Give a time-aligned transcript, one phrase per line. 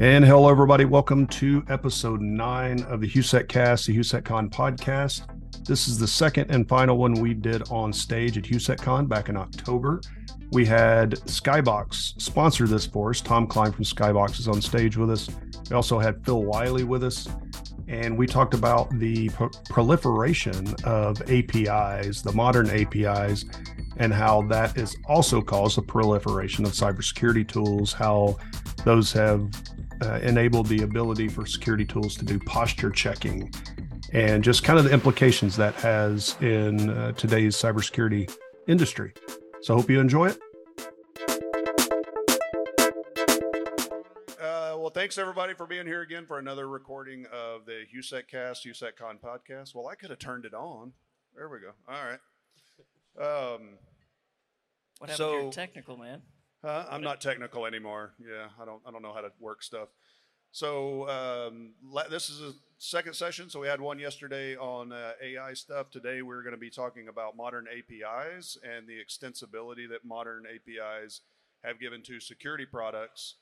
[0.00, 0.84] And hello, everybody.
[0.84, 5.28] Welcome to episode nine of the HUSEC Cast, the HUSECCon podcast.
[5.64, 9.36] This is the second and final one we did on stage at HUSECCon back in
[9.36, 10.00] October.
[10.50, 13.20] We had Skybox sponsor this for us.
[13.20, 15.28] Tom Cline from Skybox is on stage with us.
[15.70, 17.28] We also had Phil Wylie with us,
[17.88, 23.44] and we talked about the pro- proliferation of APIs, the modern APIs,
[23.96, 28.36] and how that has also caused the proliferation of cybersecurity tools, how
[28.84, 29.50] those have
[30.02, 33.52] uh, enabled the ability for security tools to do posture checking,
[34.12, 38.32] and just kind of the implications that has in uh, today's cybersecurity
[38.66, 39.12] industry.
[39.60, 40.38] So, hope you enjoy it.
[44.94, 49.74] Thanks everybody for being here again for another recording of the HUSEC Cast, HUSECCon podcast.
[49.74, 50.92] Well, I could have turned it on.
[51.36, 51.72] There we go.
[51.88, 52.20] All right.
[53.56, 53.78] Um,
[54.98, 56.22] What happened to So- your technical man?
[56.62, 58.14] Uh, I'm not technical anymore.
[58.18, 59.90] Yeah, I don't I don't know how to work stuff.
[60.50, 63.50] So um, la- this is a second session.
[63.50, 65.90] So we had one yesterday on uh, AI stuff.
[65.90, 71.20] Today we're going to be talking about modern APIs and the extensibility that modern APIs
[71.64, 73.34] have given to security products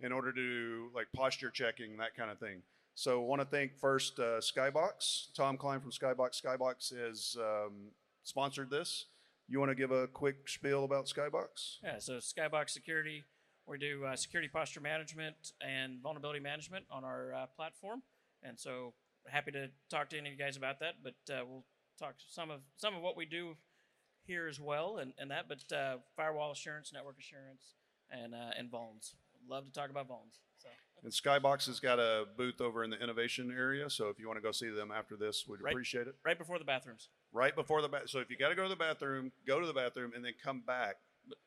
[0.00, 2.62] in order to like posture checking that kind of thing.
[2.94, 6.42] So want to thank first uh, Skybox, Tom Cline from Skybox.
[6.42, 7.92] Skybox has um,
[8.24, 9.06] sponsored this.
[9.48, 11.78] You want to give a quick spiel about Skybox?
[11.82, 13.24] Yeah, so Skybox Security,
[13.66, 18.02] we do uh, security posture management and vulnerability management on our uh, platform,
[18.42, 18.94] and so
[19.28, 20.94] happy to talk to any of you guys about that.
[21.02, 21.64] But uh, we'll
[21.98, 23.56] talk some of some of what we do
[24.24, 25.48] here as well, and, and that.
[25.48, 27.74] But uh, firewall assurance, network assurance,
[28.10, 29.14] and uh, and vulns.
[29.48, 30.38] Love to talk about vulns.
[30.58, 30.68] So
[31.02, 34.36] And Skybox has got a booth over in the innovation area, so if you want
[34.36, 35.72] to go see them after this, we'd Right.
[35.72, 36.16] appreciate it.
[36.24, 38.08] right before the bathrooms, Right before the bath.
[38.10, 40.34] So if you got to go to the bathroom, go to the bathroom and then
[40.42, 40.96] come back.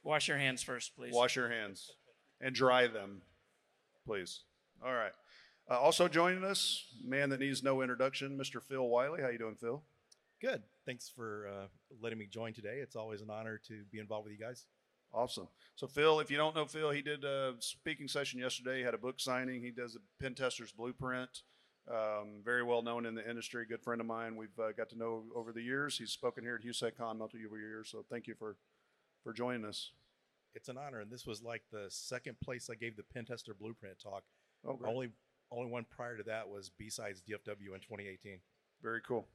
[0.03, 1.13] wash your hands first, please.
[1.13, 1.91] Wash your hands
[2.39, 3.23] and dry them,
[4.05, 4.41] please.
[4.83, 5.13] All right.
[5.69, 8.61] Uh, also joining us, man that needs no introduction, Mr.
[8.61, 9.21] Phil Wylie.
[9.21, 9.83] How you doing, Phil?
[10.39, 10.63] Good.
[10.85, 11.67] Thanks for uh,
[11.99, 12.79] letting me join today.
[12.79, 14.65] It's always an honor to be involved with you guys.
[15.13, 15.47] Awesome.
[15.75, 18.77] So Phil, if you don't know Phil, he did a speaking session yesterday.
[18.77, 19.61] He had a book signing.
[19.61, 21.43] He does the Pen Tester's Blueprint.
[21.89, 23.65] Um, very well known in the industry.
[23.65, 24.35] Good friend of mine.
[24.35, 25.97] We've uh, got to know over the years.
[25.97, 27.89] He's spoken here at HUSECCon multiple years.
[27.89, 28.55] So thank you for
[29.23, 29.91] for joining us.
[30.53, 33.53] It's an honor, and this was like the second place I gave the pen tester
[33.53, 34.23] blueprint talk.
[34.65, 34.89] Oh, great.
[34.89, 35.09] Only
[35.51, 38.39] only one prior to that was B-Sides DFW in 2018.
[38.81, 39.27] very cool.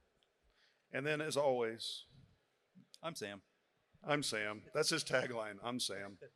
[0.92, 2.04] And then, as always,
[3.02, 3.42] I'm Sam.
[4.04, 4.62] I'm Sam.
[4.74, 5.56] That's his tagline.
[5.64, 6.18] I'm Sam.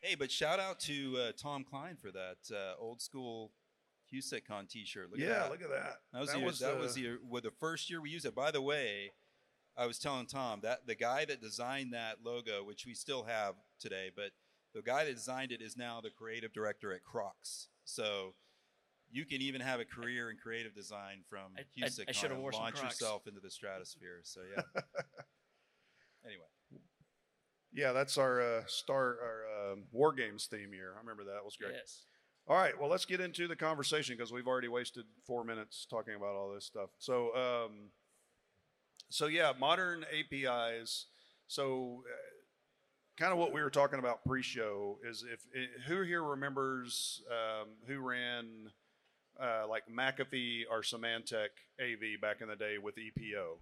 [0.00, 3.50] Hey, but shout out to uh, Tom Cline for that uh, old school
[4.14, 5.10] HUSECCon T-shirt.
[5.10, 5.50] Look yeah, at that.
[5.50, 5.96] look at that.
[6.12, 8.24] That was that the, was that the- was the well, the first year we used
[8.24, 8.32] it.
[8.32, 9.10] By the way,
[9.76, 13.56] I was telling Tom that the guy that designed that logo, which we still have
[13.80, 14.30] today, but
[14.72, 17.66] the guy that designed it is now the creative director at Crocs.
[17.84, 18.34] So
[19.10, 22.54] you can even have a career in creative design from I- I- I should've and
[22.54, 24.20] launch yourself into the stratosphere.
[24.22, 24.62] So yeah.
[27.78, 30.94] Yeah, that's our uh, star our um, war games theme year.
[30.96, 31.36] I remember that.
[31.36, 31.74] It was great.
[31.76, 32.06] Yes.
[32.48, 36.14] All right, well, let's get into the conversation because we've already wasted four minutes talking
[36.16, 36.90] about all this stuff.
[36.98, 37.90] So, um,
[39.10, 41.06] so yeah, modern APIs.
[41.46, 42.16] So, uh,
[43.16, 47.68] kind of what we were talking about pre-show is if eh, who here remembers um,
[47.86, 48.72] who ran
[49.40, 51.50] uh, like McAfee or Symantec
[51.80, 53.58] AV back in the day with EPO,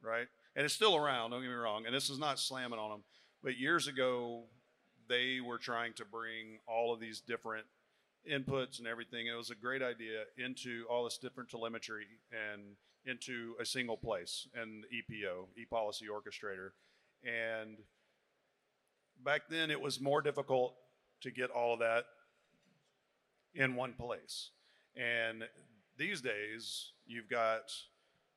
[0.00, 0.28] right?
[0.56, 1.32] And it's still around.
[1.32, 1.84] Don't get me wrong.
[1.84, 3.02] And this is not slamming on them,
[3.44, 4.44] but years ago
[5.06, 7.66] they were trying to bring all of these different
[8.28, 9.26] inputs and everything.
[9.26, 12.62] It was a great idea into all this different telemetry and
[13.04, 16.70] into a single place and EPO, e-policy orchestrator.
[17.22, 17.76] And
[19.22, 20.74] back then it was more difficult
[21.20, 22.04] to get all of that
[23.54, 24.50] in one place.
[24.96, 25.44] And
[25.98, 27.70] these days you've got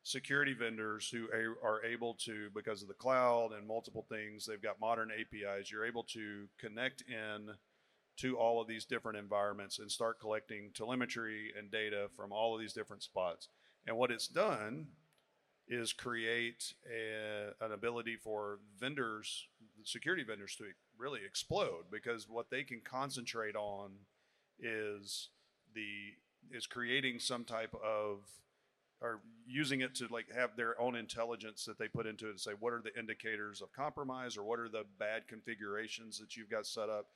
[0.08, 1.28] security vendors who
[1.64, 5.86] are able to because of the cloud and multiple things they've got modern apis you're
[5.86, 7.54] able to connect in
[8.18, 12.60] to all of these different environments and start collecting telemetry and data from all of
[12.60, 13.50] these different spots.
[13.86, 14.88] And what it's done
[15.68, 19.48] is create a, an ability for vendors
[19.84, 20.66] security vendors to
[20.98, 23.92] really explode because what they can concentrate on
[24.60, 25.30] is
[25.76, 26.16] the
[26.52, 28.22] is creating some type of
[29.02, 32.40] or using it to like have their own intelligence that they put into it to
[32.40, 36.50] say what are the indicators of compromise or what are the bad configurations that you've
[36.50, 37.08] got set up?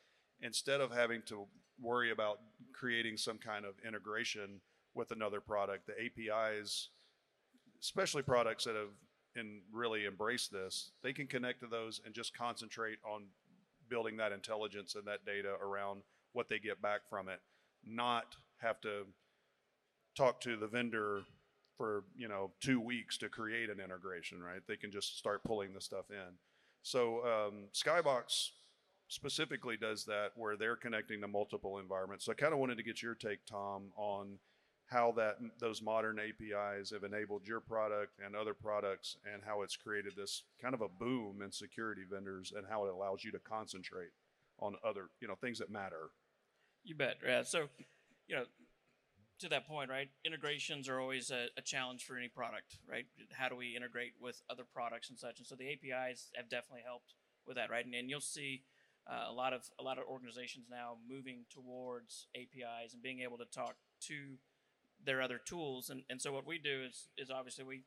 [0.42, 1.46] Instead of having to
[1.80, 2.40] worry about
[2.74, 4.62] creating some kind of integration
[4.94, 6.90] with another product the apis
[7.82, 8.90] especially products that have
[9.36, 13.24] and really embraced this they can connect to those and just concentrate on
[13.92, 16.02] building that intelligence and that data around
[16.34, 17.42] what they get back from it,
[17.86, 19.04] not have to
[20.16, 21.22] talk to the vendor
[21.78, 24.62] for you know two weeks to create an integration, right?
[24.68, 26.36] They can just start pulling the stuff in.
[26.84, 28.50] So um, Skybox
[29.08, 32.26] specifically does that where they're connecting to multiple environments.
[32.26, 34.40] So I kind of wanted to get your take, Tom, on
[34.88, 39.76] how that those modern APIs have enabled your product and other products, and how it's
[39.78, 43.40] created this kind of a boom in security vendors, and how it allows you to
[43.40, 44.12] concentrate
[44.60, 46.10] on other you know things that matter.
[46.84, 47.18] You bet.
[47.26, 47.44] Yeah.
[47.44, 47.70] So,
[48.28, 48.44] you know,
[49.42, 50.10] to that point, right?
[50.26, 53.06] Integrations are always a, a, challenge for any product, right?
[53.32, 55.40] How do we integrate with other products and such?
[55.40, 57.16] And so the APIs have definitely helped
[57.46, 57.86] with that, right?
[57.86, 58.64] And, and you'll see
[59.10, 63.38] uh, a lot of a lot of organizations now moving towards APIs and being able
[63.38, 63.76] to talk
[64.08, 64.38] to
[65.04, 65.90] their other tools.
[65.90, 67.82] And, and so what we do is is obviously we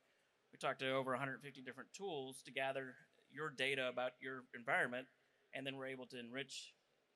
[0.52, 2.94] we talk to over 150 different tools to gather
[3.30, 5.06] your data about your environment,
[5.54, 6.74] and then we're able to enrich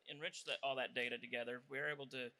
[0.09, 1.63] enrich that, all that data together.
[1.69, 2.31] We're able to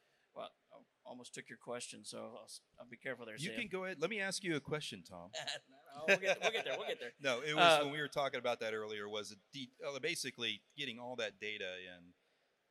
[1.09, 2.49] almost took your question, so I'll,
[2.81, 3.37] I'll be careful there.
[3.39, 3.61] You Sam.
[3.61, 3.99] can go ahead.
[4.01, 5.31] Let me ask you a question, Tom.
[5.97, 6.75] no, we'll, get, we'll, get, there.
[6.79, 7.13] We'll get there.
[7.21, 9.09] no, it was uh, when we were talking about that earlier.
[9.09, 12.13] Was de- uh, basically getting all that data in.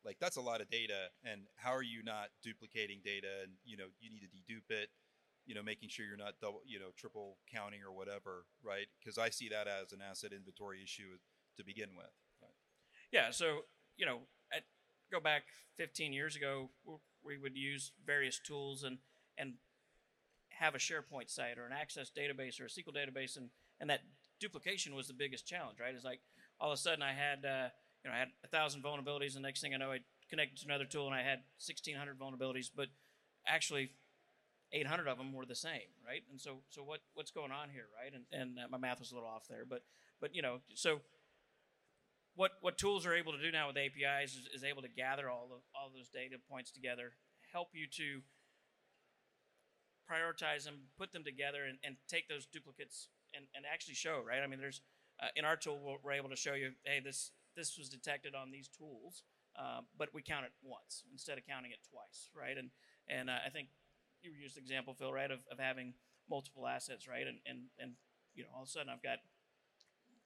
[0.06, 3.28] Like that's a lot of data, and how are you not duplicating data?
[3.44, 4.90] And you know you need to dedupe it.
[5.46, 8.88] You know, making sure you're not double, you know, triple counting or whatever, right?
[9.00, 11.18] Because I see that as an asset inventory issue
[11.58, 12.12] to begin with.
[12.42, 12.52] Right?
[13.12, 13.32] Yeah.
[13.32, 13.62] So
[13.98, 14.20] you know,
[14.54, 14.64] at,
[15.12, 15.44] go back
[15.78, 16.70] 15 years ago,
[17.28, 18.98] we would use various tools and
[19.38, 19.54] and
[20.50, 24.02] have a SharePoint site or an Access database or a SQL database, and and that
[24.40, 25.94] duplication was the biggest challenge, right?
[25.94, 26.22] It's like
[26.60, 27.70] all of a sudden I had uh,
[28.04, 30.66] you know I had a thousand vulnerabilities, and next thing I know I connected to
[30.66, 32.88] another tool and I had 1,600 vulnerabilities, but
[33.48, 33.92] actually
[34.74, 36.24] 800 of them were the same, right?
[36.30, 38.14] And so so what what's going on here, right?
[38.14, 39.84] And and uh, my math was a little off there, but
[40.20, 41.02] but you know so
[42.38, 45.28] what what tools are able to do now with APIs is, is able to gather
[45.28, 47.18] all of all those data points together,
[47.52, 48.22] help you to
[50.06, 54.40] prioritize them, put them together, and, and take those duplicates and, and actually show right.
[54.40, 54.82] I mean, there's
[55.20, 58.52] uh, in our tool we're able to show you, hey, this this was detected on
[58.52, 59.24] these tools,
[59.58, 62.56] uh, but we count it once instead of counting it twice, right?
[62.56, 62.70] And
[63.10, 63.70] and uh, I think
[64.22, 65.96] you used the example, Phil, right, of, of having
[66.30, 67.26] multiple assets, right?
[67.26, 67.92] And and and
[68.36, 69.18] you know, all of a sudden I've got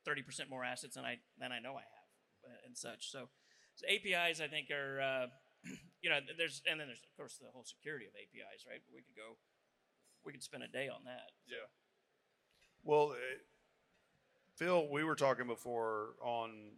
[0.06, 2.01] 30% more assets than I than I know I have.
[2.44, 3.12] Uh, and such.
[3.12, 3.30] So,
[3.76, 5.28] so APIs, I think, are uh,
[6.02, 8.82] you know, there's and then there's of course the whole security of APIs, right?
[8.94, 9.38] We could go,
[10.26, 11.32] we could spend a day on that.
[11.46, 11.56] So.
[11.56, 11.68] Yeah.
[12.84, 13.38] Well, uh,
[14.56, 16.78] Phil, we were talking before on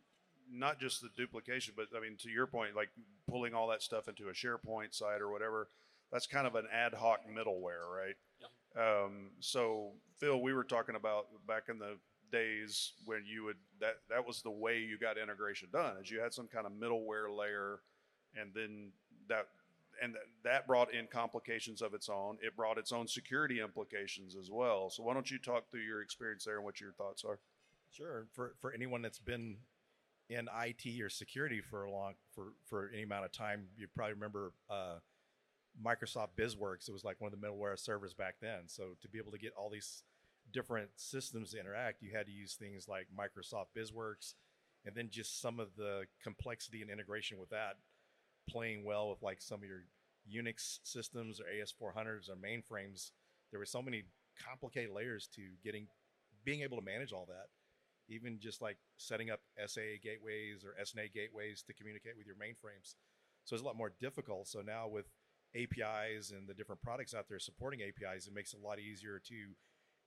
[0.51, 2.89] not just the duplication, but I mean, to your point, like
[3.29, 5.69] pulling all that stuff into a SharePoint site or whatever.
[6.11, 8.15] That's kind of an ad hoc middleware, right?
[8.39, 9.03] Yeah.
[9.03, 11.97] Um, so, Phil, we were talking about back in the
[12.33, 16.19] days when you would that that was the way you got integration done is you
[16.19, 17.79] had some kind of middleware layer
[18.35, 18.91] and then
[19.29, 19.47] that
[20.01, 22.37] and that brought in complications of its own.
[22.41, 24.89] It brought its own security implications as well.
[24.89, 27.39] So why don't you talk through your experience there and what your thoughts are?
[27.91, 28.25] Sure.
[28.33, 29.57] For for anyone that's been
[30.29, 34.13] in IT or security for a long for for any amount of time you probably
[34.13, 34.95] remember uh,
[35.83, 36.89] Microsoft BizWorks.
[36.89, 38.61] It was like one of the middleware servers back then.
[38.67, 40.03] So to be able to get all these
[40.53, 44.35] different systems to interact, you had to use things like Microsoft BizWorks,
[44.85, 47.77] and then just some of the complexity and integration with that,
[48.49, 49.83] playing well with like some of your
[50.31, 53.11] Unix systems or AS400s or mainframes.
[53.51, 54.03] There were so many
[54.41, 55.87] complicated layers to getting,
[56.45, 57.47] being able to manage all that.
[58.09, 62.95] Even just like setting up SAA gateways or SNA gateways to communicate with your mainframes.
[63.45, 64.47] So it's a lot more difficult.
[64.47, 65.05] So now with
[65.55, 69.21] APIs and the different products out there supporting APIs, it makes it a lot easier
[69.27, 69.35] to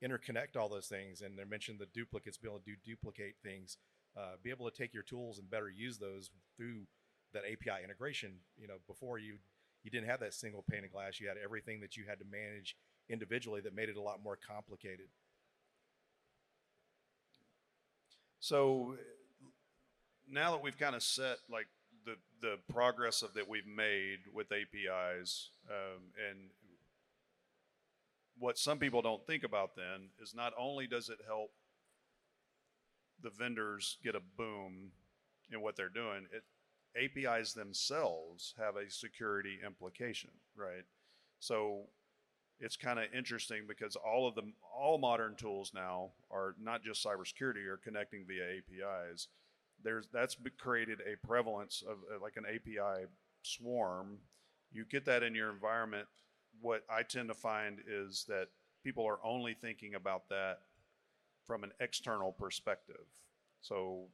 [0.03, 1.21] interconnect all those things.
[1.21, 3.77] And they mentioned the duplicates, be able to do duplicate things,
[4.17, 6.87] uh, be able to take your tools and better use those through
[7.33, 8.33] that API integration.
[8.57, 9.35] You know, before you
[9.83, 11.19] you didn't have that single pane of glass.
[11.19, 12.75] You had everything that you had to manage
[13.09, 15.07] individually that made it a lot more complicated.
[18.39, 18.95] So
[20.29, 21.67] now that we've kind of set like
[22.05, 26.49] the the progress of that we've made with APIs um, and
[28.39, 31.51] what some people don't think about then is not only does it help
[33.21, 34.91] the vendors get a boom
[35.51, 36.43] in what they're doing, it
[36.97, 40.85] APIs themselves have a security implication, right?
[41.39, 41.83] So
[42.59, 47.05] it's kind of interesting because all of them, all modern tools now are not just
[47.05, 49.27] cybersecurity are connecting via APIs.
[49.83, 53.05] There's that's created a prevalence of like an API
[53.43, 54.17] swarm.
[54.71, 56.07] You get that in your environment
[56.61, 58.47] what I tend to find is that
[58.83, 60.59] people are only thinking about that
[61.45, 63.05] from an external perspective.
[63.61, 64.05] So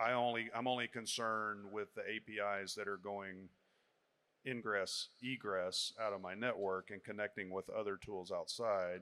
[0.00, 3.48] I only I'm only concerned with the APIs that are going
[4.46, 9.00] ingress egress out of my network and connecting with other tools outside.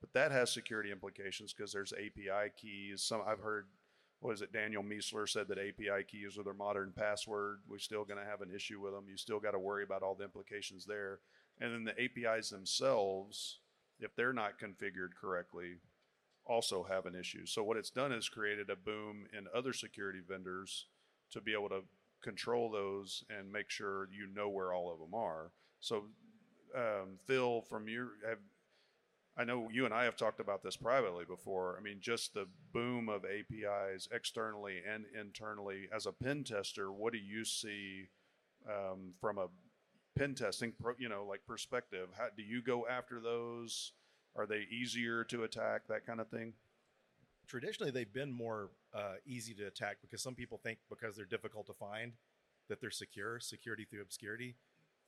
[0.00, 3.02] But that has security implications because there's API keys.
[3.02, 3.66] Some I've heard
[4.20, 4.52] what is it?
[4.52, 7.58] Daniel Miessler said that API keys are their modern password.
[7.68, 9.04] We're still going to have an issue with them.
[9.10, 11.20] You still got to worry about all the implications there.
[11.60, 13.60] And then the APIs themselves,
[13.98, 15.76] if they're not configured correctly,
[16.44, 17.46] also have an issue.
[17.46, 20.86] So what it's done is created a boom in other security vendors
[21.32, 21.82] to be able to
[22.22, 25.50] control those and make sure you know where all of them are.
[25.80, 26.04] So
[26.74, 28.38] um, Phil, from your, have,
[29.36, 31.76] I know you and I have talked about this privately before.
[31.78, 35.88] I mean, just the boom of APIs externally and internally.
[35.94, 38.08] As a pen tester, what do you see
[38.68, 39.48] um, from a
[40.16, 42.08] pen testing, you know, like perspective?
[42.16, 43.92] How do you go after those?
[44.34, 45.82] Are they easier to attack?
[45.88, 46.54] That kind of thing.
[47.46, 51.66] Traditionally, they've been more uh, easy to attack because some people think because they're difficult
[51.66, 52.12] to find
[52.68, 54.56] that they're secure, security through obscurity.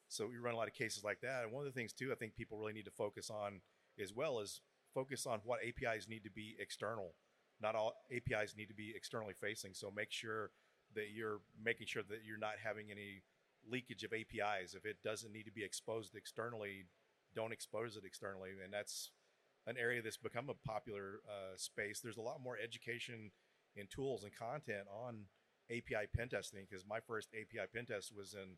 [0.09, 1.43] So we run a lot of cases like that.
[1.43, 3.61] And one of the things too, I think people really need to focus on
[4.01, 4.61] as well is
[4.95, 7.13] focus on what APIs need to be external.
[7.61, 9.75] Not all APIs need to be externally facing.
[9.75, 10.51] So make sure
[10.95, 13.23] that you're making sure that you're not having any
[13.71, 14.75] leakage of APIs.
[14.75, 16.87] If it doesn't need to be exposed externally,
[17.35, 18.51] don't expose it externally.
[18.63, 19.11] And that's
[19.67, 22.01] an area that's become a popular uh, space.
[22.01, 23.31] There's a lot more education
[23.77, 25.27] and tools and content on
[25.71, 28.57] API pen testing because my first API pen test was in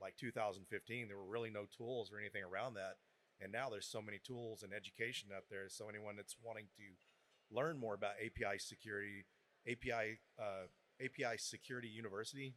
[0.00, 1.08] like 2015.
[1.08, 2.96] There were really no tools or anything around that.
[3.40, 5.68] And now there's so many tools and education out there.
[5.68, 9.26] So anyone that's wanting to learn more about API security,
[9.66, 10.66] API uh,
[11.00, 12.54] API Security University,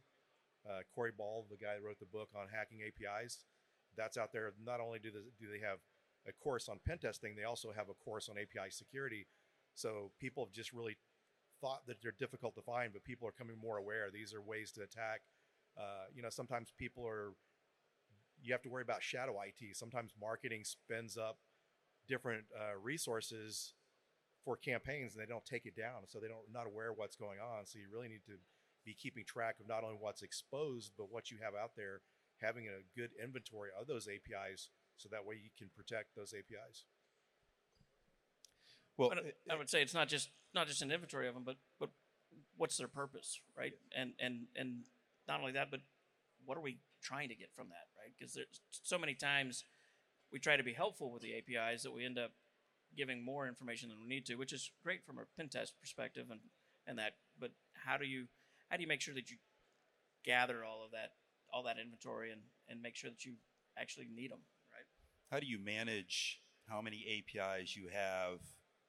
[0.68, 3.44] uh, Corey Ball, the guy that wrote the book on hacking APIs,
[3.96, 4.52] that's out there.
[4.64, 5.78] Not only do they, do they have
[6.26, 9.26] a course on pen testing, they also have a course on API security.
[9.74, 10.96] So people have just really
[11.60, 14.10] thought that they're difficult to find, but people are coming more aware.
[14.12, 15.22] These are ways to attack.
[15.78, 17.32] Uh, you know, sometimes people are
[18.42, 19.76] you have to worry about shadow IT.
[19.76, 21.38] Sometimes marketing spends up
[22.08, 23.74] different uh, resources
[24.44, 27.16] for campaigns and they don't take it down, so they don't not aware of what's
[27.16, 27.64] going on.
[27.64, 28.34] So you really need to
[28.84, 32.00] be keeping track of not only what's exposed but what you have out there,
[32.40, 36.84] having a good inventory of those APIs, so that way you can protect those APIs.
[38.96, 41.56] Well, but I would say it's not just not just an inventory of them, but
[41.80, 41.90] but
[42.56, 43.72] what's their purpose, right?
[43.96, 44.82] And and and
[45.26, 45.80] not only that, but
[46.44, 48.12] what are we trying to get from that, right?
[48.16, 49.64] Because there's so many times
[50.32, 52.32] we try to be helpful with the APIs that we end up
[52.96, 56.26] giving more information than we need to, which is great from a pen test perspective
[56.30, 56.40] and
[56.86, 57.14] and that.
[57.38, 57.52] But
[57.86, 58.26] how do you
[58.72, 59.36] how do you make sure that you
[60.24, 61.10] gather all of that
[61.52, 63.34] all that inventory and and make sure that you
[63.78, 64.40] actually need them,
[64.72, 64.86] right?
[65.30, 68.38] How do you manage how many APIs you have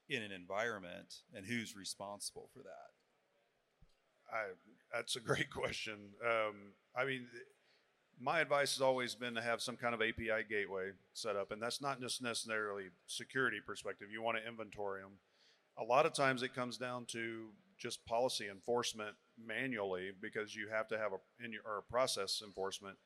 [0.08, 2.92] in an environment and who's responsible for that?
[4.32, 5.98] I, that's a great question.
[6.26, 6.56] Um,
[6.96, 7.28] I mean,
[8.22, 11.62] my advice has always been to have some kind of API gateway set up, and
[11.62, 14.08] that's not just necessarily security perspective.
[14.12, 15.14] You want to inventory them.
[15.78, 17.48] A lot of times it comes down to
[17.78, 22.98] just policy enforcement manually because you have to have a in your or process enforcement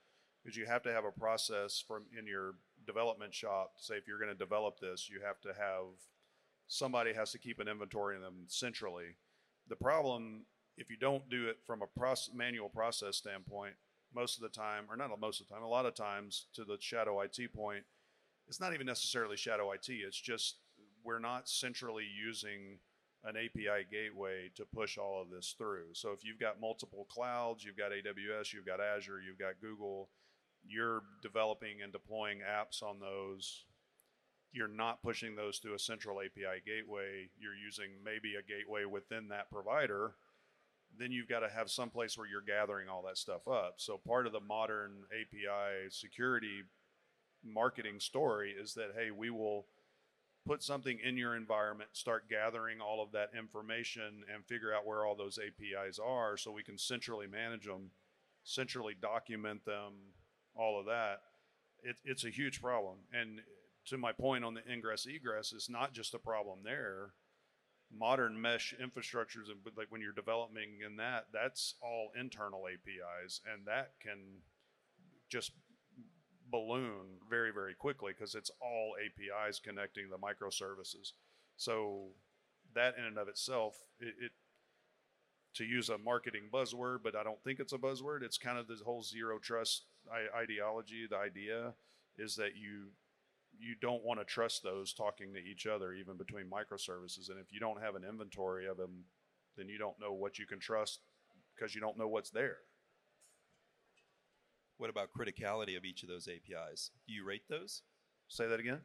[0.44, 2.56] because you have to have a process from in your
[2.86, 3.74] development shop.
[3.78, 5.86] Say if you're going to develop this, you have to have
[6.68, 9.16] somebody has to keep an inventory of them centrally.
[9.68, 10.46] The problem
[10.78, 13.74] if you don't do it from a process, manual process standpoint,
[14.14, 16.64] most of the time, or not most of the time, a lot of times to
[16.64, 17.84] the shadow IT point,
[18.48, 19.90] it's not even necessarily shadow IT.
[19.90, 20.58] It's just
[21.04, 22.80] we're not centrally using
[23.28, 25.94] an API gateway to push all of this through.
[25.94, 30.10] So if you've got multiple clouds, you've got AWS, you've got Azure, you've got Google,
[30.66, 33.66] you're developing and deploying apps on those.
[34.54, 37.30] You're not pushing those through a central API gateway.
[37.38, 40.14] You're using maybe a gateway within that provider
[40.98, 43.76] then you've got to have some place where you're gathering all that stuff up.
[43.78, 46.64] So part of the modern API security
[47.44, 49.68] marketing story is that hey, we will
[50.48, 55.06] put something in your environment, start gathering all of that information and figure out where
[55.06, 57.92] all those APIs are so we can centrally manage them,
[58.44, 59.94] centrally document them,
[60.56, 61.22] all of that.
[61.84, 62.98] It, it's a huge problem.
[63.14, 63.42] And
[63.88, 67.14] to my point on the ingress egress, it's not just a problem there
[67.96, 73.92] modern mesh infrastructures like when you're developing in that that's all internal apis and that
[74.02, 74.42] can
[75.30, 75.52] just
[76.52, 81.12] balloon very very quickly because it's all apis connecting the microservices
[81.58, 82.08] so
[82.74, 84.32] that in and of itself it, it
[85.54, 88.68] to use a marketing buzzword but i don't think it's a buzzword it's kind of
[88.68, 89.86] this whole zero trust
[90.36, 91.74] ideology the idea
[92.18, 92.88] is that you
[93.60, 97.30] you don't want to trust those talking to each other, even between microservices.
[97.30, 99.06] And if you don't have an inventory of them,
[99.58, 101.00] then you don't know what you can trust
[101.56, 102.58] because you don't know what's there.
[104.78, 106.92] What about criticality of each of those APIs?
[107.08, 107.82] Do you rate those?
[108.28, 108.82] Say that again.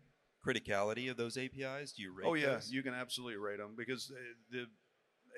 [0.46, 1.92] Criticality of those APIs?
[1.92, 2.70] Do you rate Oh yeah, those?
[2.70, 4.18] you can absolutely rate them because uh,
[4.50, 4.66] the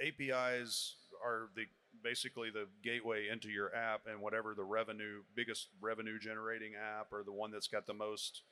[0.07, 1.65] APIs are the
[2.03, 7.23] basically the gateway into your app and whatever the revenue biggest revenue generating app or
[7.25, 8.43] the one that's got the most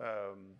[0.00, 0.54] um,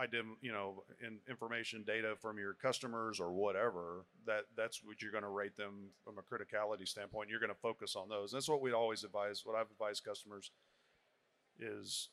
[0.00, 5.12] idem, you know in, information data from your customers or whatever that that's what you're
[5.12, 7.28] going to rate them from a criticality standpoint.
[7.28, 8.30] You're going to focus on those.
[8.30, 10.50] That's what we always advise what i've advised customers
[11.58, 12.10] is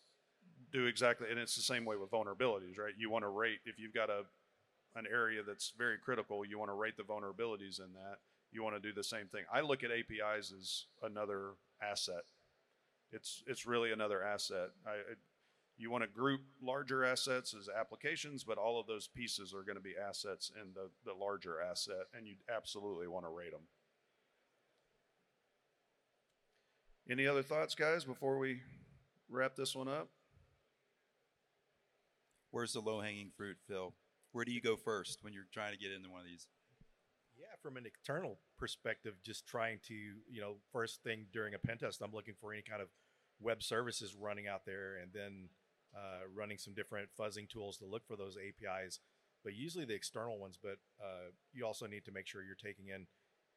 [0.72, 2.94] do exactly and it's the same way with vulnerabilities right?
[2.98, 4.24] You want to rate if you've got a
[4.96, 8.18] an area that's very critical you want to rate the vulnerabilities in that.
[8.52, 9.44] You want to do the same thing.
[9.54, 11.52] I look at apis as another
[11.82, 12.24] asset.
[13.12, 14.70] It's it's really another asset.
[14.88, 15.16] I,
[15.78, 19.76] you want to group larger assets as applications but all of those pieces are going
[19.76, 23.68] to be assets in the, the larger asset and you absolutely want to rate them
[27.10, 28.62] any other thoughts guys before we
[29.30, 30.10] wrap this one up
[32.56, 33.94] Where's the low hanging fruit, Phil?
[34.32, 36.48] Where do you go first when you're trying to get into one of these?
[37.38, 41.80] Yeah, from an external perspective, just trying to, you know, first thing during a pen
[41.80, 42.88] test, I'm looking for any kind of
[43.42, 45.50] web services running out there and then
[45.96, 49.00] uh, running some different fuzzing tools to look for those APIs,
[49.44, 50.58] but usually the external ones.
[50.62, 53.08] But uh, you also need to make sure you're taking in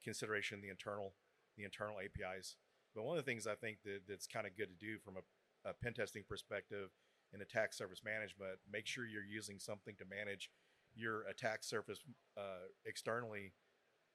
[0.05, 1.15] consideration the internal,
[1.57, 2.57] the internal APIs.
[2.95, 5.17] But one of the things I think that, that's kind of good to do from
[5.17, 6.91] a, a pen testing perspective
[7.35, 10.51] in attack surface management, make sure you're using something to manage
[10.95, 12.01] your attack surface
[12.37, 13.53] uh, externally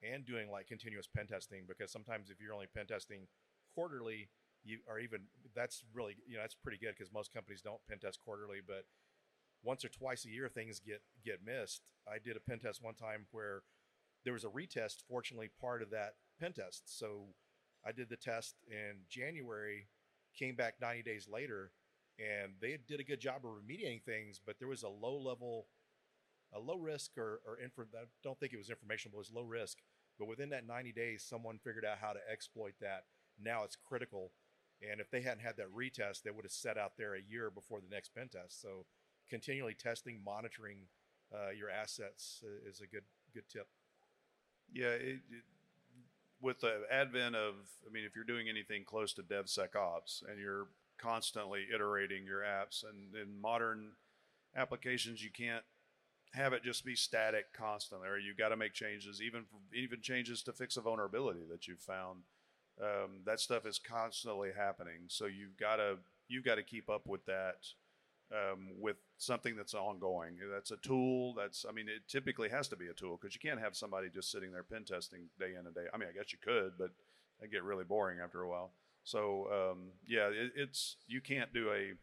[0.03, 3.27] and doing like continuous pen testing because sometimes if you're only pen testing
[3.73, 4.29] quarterly
[4.63, 5.21] you or even
[5.55, 8.85] that's really you know that's pretty good because most companies don't pen test quarterly but
[9.63, 12.93] once or twice a year things get get missed i did a pen test one
[12.93, 13.63] time where
[14.23, 17.25] there was a retest fortunately part of that pen test so
[17.85, 19.87] i did the test in january
[20.37, 21.71] came back 90 days later
[22.19, 25.67] and they did a good job of remediating things but there was a low level
[26.53, 29.43] a low risk or, or I don't think it was information, but it was low
[29.43, 29.77] risk.
[30.19, 33.05] But within that 90 days, someone figured out how to exploit that.
[33.41, 34.31] Now it's critical.
[34.91, 37.49] And if they hadn't had that retest, they would have set out there a year
[37.49, 38.61] before the next pen test.
[38.61, 38.85] So
[39.29, 40.87] continually testing, monitoring
[41.33, 43.67] uh, your assets is a good good tip.
[44.71, 45.43] Yeah, it, it,
[46.41, 47.55] with the advent of,
[47.87, 50.67] I mean, if you're doing anything close to DevSecOps and you're
[50.97, 53.91] constantly iterating your apps, and in modern
[54.55, 55.63] applications, you can't
[56.33, 60.43] have it just be static constantly, or you got to make changes, even even changes
[60.43, 62.19] to fix a vulnerability that you've found.
[62.81, 67.05] Um, that stuff is constantly happening, so you've got to you've got to keep up
[67.05, 67.65] with that
[68.31, 70.37] um, with something that's ongoing.
[70.51, 71.33] That's a tool.
[71.35, 74.09] That's I mean, it typically has to be a tool because you can't have somebody
[74.09, 75.85] just sitting there pen testing day in and day.
[75.93, 76.89] I mean, I guess you could, but
[77.41, 78.71] it get really boring after a while.
[79.03, 81.93] So um, yeah, it, it's you can't do a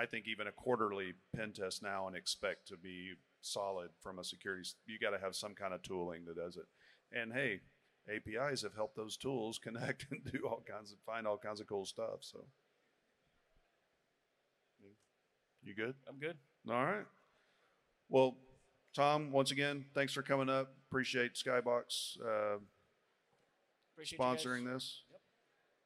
[0.00, 4.24] I think even a quarterly pen test now and expect to be solid from a
[4.24, 4.68] security.
[4.86, 6.66] You got to have some kind of tooling that does it.
[7.12, 7.60] And hey,
[8.08, 11.66] APIs have helped those tools connect and do all kinds of find all kinds of
[11.66, 12.20] cool stuff.
[12.20, 12.44] So,
[15.62, 15.94] you good?
[16.08, 16.36] I'm good.
[16.68, 17.06] All right.
[18.08, 18.36] Well,
[18.94, 20.74] Tom, once again, thanks for coming up.
[20.90, 22.58] Appreciate Skybox uh,
[23.94, 25.02] Appreciate sponsoring this.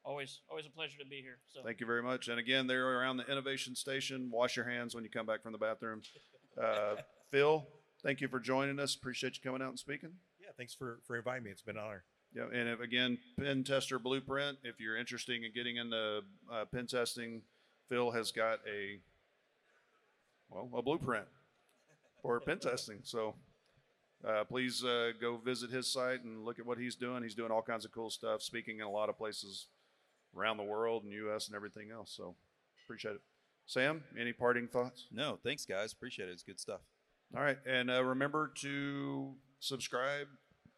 [0.05, 1.38] Always, always a pleasure to be here.
[1.52, 2.29] So Thank you very much.
[2.29, 4.31] And again, they're around the innovation station.
[4.33, 6.02] Wash your hands when you come back from the bathroom.
[6.61, 6.96] Uh,
[7.31, 7.66] Phil,
[8.05, 8.94] thank you for joining us.
[8.94, 10.12] Appreciate you coming out and speaking.
[10.57, 11.51] Yeah, thanks for, for inviting me.
[11.51, 12.05] It's been an honor.
[12.35, 14.59] Yeah, and if, again, Pen Tester Blueprint.
[14.64, 16.21] If you're interested in getting into
[16.53, 17.42] uh, pen testing,
[17.88, 18.99] Phil has got a
[20.51, 21.27] well a blueprint
[22.23, 22.99] for pen testing.
[23.05, 23.35] So
[24.27, 27.23] uh, please uh, go visit his site and look at what he's doing.
[27.23, 29.69] He's doing all kinds of cool stuff, speaking in a lot of places
[30.37, 31.47] around the world and U.S.
[31.47, 32.12] and everything else.
[32.14, 32.35] So
[32.85, 33.21] appreciate it.
[33.66, 35.07] Sam, any parting thoughts?
[35.11, 35.92] No, thanks, guys.
[35.92, 36.33] Appreciate it.
[36.33, 36.81] It's good stuff.
[37.37, 40.29] All right, and uh, remember to subscribe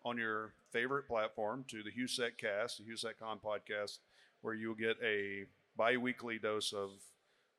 [0.09, 3.99] on your favorite platform to the HUSEC Cast, the HUSECCon podcast,
[4.40, 5.44] where you'll get a
[5.77, 6.90] bi-weekly dose of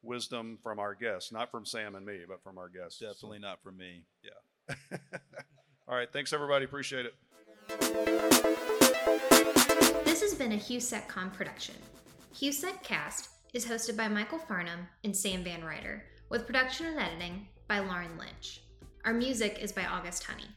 [0.01, 2.99] wisdom from our guests, not from Sam and me, but from our guests.
[2.99, 4.03] Definitely not from me.
[4.23, 4.97] Yeah.
[5.87, 6.65] All right, thanks everybody.
[6.65, 7.15] Appreciate it.
[10.05, 11.75] This has been a HuSecCon production.
[12.33, 17.47] HuSec Cast is hosted by Michael Farnum and Sam Van Ryder, with production and editing
[17.67, 18.61] by Lauren Lynch.
[19.05, 20.47] Our music is by August Honey.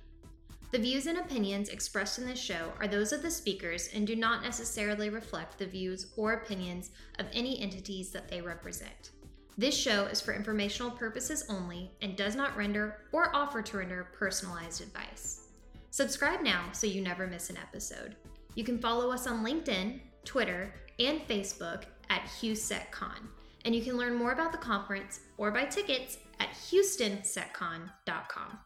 [0.72, 4.16] The views and opinions expressed in this show are those of the speakers and do
[4.16, 9.10] not necessarily reflect the views or opinions of any entities that they represent.
[9.58, 14.08] This show is for informational purposes only and does not render or offer to render
[14.14, 15.48] personalized advice.
[15.90, 18.16] Subscribe now so you never miss an episode.
[18.54, 23.18] You can follow us on LinkedIn, Twitter, and Facebook at HouSecCon,
[23.66, 28.58] and you can learn more about the conference or buy tickets at HoustonSecCon.com.